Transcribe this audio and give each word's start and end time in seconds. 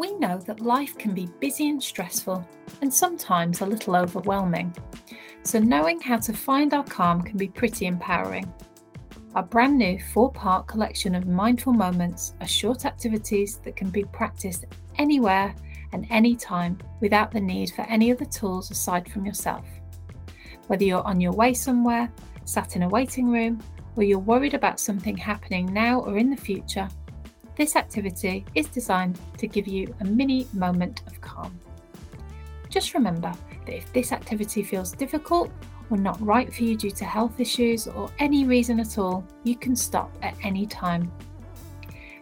We 0.00 0.14
know 0.14 0.38
that 0.38 0.60
life 0.60 0.96
can 0.96 1.12
be 1.12 1.28
busy 1.40 1.68
and 1.68 1.82
stressful, 1.82 2.42
and 2.80 2.92
sometimes 2.92 3.60
a 3.60 3.66
little 3.66 3.94
overwhelming. 3.94 4.74
So, 5.42 5.58
knowing 5.58 6.00
how 6.00 6.16
to 6.16 6.32
find 6.32 6.72
our 6.72 6.84
calm 6.84 7.20
can 7.20 7.36
be 7.36 7.48
pretty 7.48 7.84
empowering. 7.84 8.50
Our 9.34 9.42
brand 9.42 9.76
new 9.76 10.00
four 10.14 10.32
part 10.32 10.66
collection 10.66 11.14
of 11.14 11.26
mindful 11.26 11.74
moments 11.74 12.32
are 12.40 12.46
short 12.46 12.86
activities 12.86 13.58
that 13.58 13.76
can 13.76 13.90
be 13.90 14.04
practiced 14.04 14.64
anywhere 14.96 15.54
and 15.92 16.06
anytime 16.08 16.78
without 17.00 17.30
the 17.30 17.40
need 17.42 17.70
for 17.72 17.82
any 17.82 18.10
other 18.10 18.24
tools 18.24 18.70
aside 18.70 19.06
from 19.06 19.26
yourself. 19.26 19.66
Whether 20.68 20.84
you're 20.84 21.06
on 21.06 21.20
your 21.20 21.32
way 21.32 21.52
somewhere, 21.52 22.10
sat 22.46 22.74
in 22.74 22.84
a 22.84 22.88
waiting 22.88 23.30
room, 23.30 23.62
or 23.96 24.02
you're 24.02 24.18
worried 24.18 24.54
about 24.54 24.80
something 24.80 25.18
happening 25.18 25.70
now 25.74 26.00
or 26.00 26.16
in 26.16 26.30
the 26.30 26.38
future, 26.38 26.88
this 27.60 27.76
activity 27.76 28.42
is 28.54 28.68
designed 28.68 29.20
to 29.36 29.46
give 29.46 29.68
you 29.68 29.94
a 30.00 30.04
mini 30.06 30.46
moment 30.54 31.02
of 31.06 31.20
calm. 31.20 31.60
Just 32.70 32.94
remember 32.94 33.30
that 33.66 33.76
if 33.76 33.92
this 33.92 34.12
activity 34.12 34.62
feels 34.62 34.92
difficult 34.92 35.50
or 35.90 35.98
not 35.98 36.18
right 36.22 36.50
for 36.50 36.62
you 36.62 36.74
due 36.74 36.90
to 36.90 37.04
health 37.04 37.38
issues 37.38 37.86
or 37.86 38.08
any 38.18 38.46
reason 38.46 38.80
at 38.80 38.96
all, 38.96 39.22
you 39.44 39.56
can 39.56 39.76
stop 39.76 40.10
at 40.22 40.34
any 40.42 40.64
time. 40.64 41.12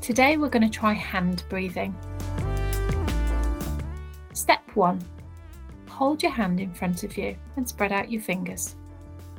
Today 0.00 0.36
we're 0.36 0.48
going 0.48 0.68
to 0.68 0.78
try 0.78 0.94
hand 0.94 1.44
breathing. 1.48 1.94
Step 4.32 4.62
1 4.74 5.00
Hold 5.90 6.24
your 6.24 6.32
hand 6.32 6.58
in 6.58 6.74
front 6.74 7.04
of 7.04 7.16
you 7.16 7.36
and 7.54 7.68
spread 7.68 7.92
out 7.92 8.10
your 8.10 8.20
fingers. 8.20 8.74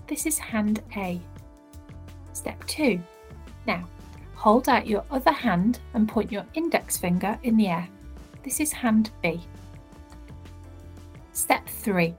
This 0.08 0.26
is 0.26 0.38
hand 0.40 0.82
A. 0.96 1.20
Step 2.32 2.66
2 2.68 2.98
Now, 3.68 3.85
hold 4.41 4.67
out 4.67 4.87
your 4.87 5.05
other 5.11 5.31
hand 5.31 5.77
and 5.93 6.09
point 6.09 6.31
your 6.31 6.43
index 6.55 6.97
finger 6.97 7.37
in 7.43 7.55
the 7.55 7.67
air. 7.67 7.87
This 8.41 8.59
is 8.59 8.71
hand 8.71 9.11
B. 9.21 9.39
Step 11.31 11.70
3 11.70 12.15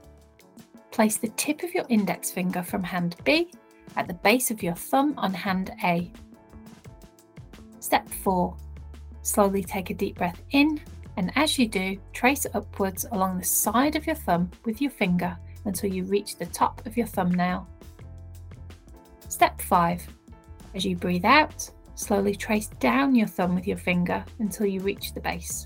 Place 0.91 1.17
the 1.17 1.27
tip 1.35 1.63
of 1.63 1.73
your 1.73 1.83
index 1.89 2.31
finger 2.31 2.63
from 2.63 2.81
hand 2.81 3.17
B 3.25 3.51
at 3.97 4.07
the 4.07 4.13
base 4.13 4.51
of 4.51 4.63
your 4.63 4.73
thumb 4.73 5.13
on 5.17 5.33
hand 5.33 5.71
A. 5.83 6.09
Step 7.81 8.07
4. 8.07 8.55
Slowly 9.23 9.61
take 9.61 9.89
a 9.89 9.93
deep 9.93 10.17
breath 10.17 10.41
in, 10.51 10.79
and 11.17 11.29
as 11.35 11.59
you 11.59 11.67
do, 11.67 11.97
trace 12.13 12.47
upwards 12.53 13.05
along 13.11 13.37
the 13.37 13.43
side 13.43 13.97
of 13.97 14.07
your 14.07 14.15
thumb 14.15 14.49
with 14.63 14.79
your 14.79 14.91
finger 14.91 15.37
until 15.65 15.93
you 15.93 16.05
reach 16.05 16.37
the 16.37 16.45
top 16.45 16.85
of 16.85 16.95
your 16.95 17.07
thumbnail. 17.07 17.67
Step 19.27 19.59
5. 19.59 20.07
As 20.73 20.85
you 20.85 20.95
breathe 20.95 21.25
out, 21.25 21.69
slowly 21.95 22.35
trace 22.35 22.67
down 22.79 23.15
your 23.15 23.27
thumb 23.27 23.55
with 23.55 23.67
your 23.67 23.77
finger 23.77 24.23
until 24.39 24.65
you 24.65 24.79
reach 24.81 25.13
the 25.13 25.19
base. 25.21 25.65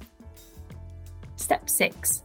Step 1.36 1.70
6. 1.70 2.24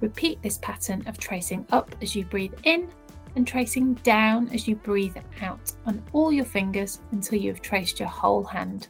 Repeat 0.00 0.42
this 0.42 0.58
pattern 0.58 1.02
of 1.06 1.18
tracing 1.18 1.66
up 1.72 1.94
as 2.02 2.14
you 2.14 2.24
breathe 2.24 2.54
in 2.64 2.88
and 3.34 3.46
tracing 3.46 3.94
down 3.94 4.48
as 4.50 4.66
you 4.66 4.76
breathe 4.76 5.16
out 5.42 5.72
on 5.86 6.02
all 6.12 6.32
your 6.32 6.44
fingers 6.44 7.00
until 7.12 7.38
you 7.38 7.50
have 7.50 7.62
traced 7.62 8.00
your 8.00 8.08
whole 8.08 8.44
hand. 8.44 8.88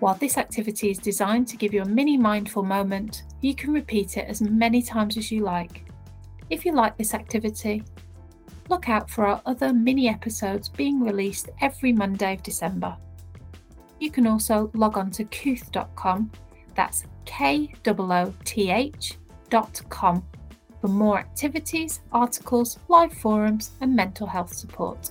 While 0.00 0.14
this 0.14 0.38
activity 0.38 0.90
is 0.90 0.98
designed 0.98 1.48
to 1.48 1.56
give 1.56 1.74
you 1.74 1.82
a 1.82 1.88
mini 1.88 2.16
mindful 2.16 2.62
moment, 2.62 3.24
you 3.40 3.54
can 3.54 3.72
repeat 3.72 4.16
it 4.16 4.28
as 4.28 4.40
many 4.40 4.80
times 4.80 5.16
as 5.16 5.32
you 5.32 5.42
like. 5.42 5.84
If 6.50 6.64
you 6.64 6.72
like 6.72 6.96
this 6.96 7.14
activity, 7.14 7.82
look 8.68 8.88
out 8.88 9.08
for 9.10 9.26
our 9.26 9.40
other 9.46 9.72
mini 9.72 10.08
episodes 10.08 10.68
being 10.68 11.00
released 11.00 11.50
every 11.60 11.92
Monday 11.92 12.34
of 12.34 12.42
December. 12.42 12.96
You 14.00 14.10
can 14.10 14.26
also 14.26 14.70
log 14.74 14.96
on 14.96 15.10
to 15.12 15.24
kooth.com 15.24 16.30
that's 16.78 17.06
K 17.24 17.72
O 17.88 18.12
O 18.12 18.34
T 18.44 18.70
H 18.70 19.18
dot 19.50 19.82
com 19.88 20.24
for 20.80 20.86
more 20.86 21.18
activities, 21.18 22.00
articles, 22.12 22.78
live 22.86 23.12
forums, 23.12 23.72
and 23.80 23.96
mental 23.96 24.28
health 24.28 24.54
support. 24.54 25.10